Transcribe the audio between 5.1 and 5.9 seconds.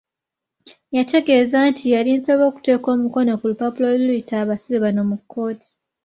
kkooti.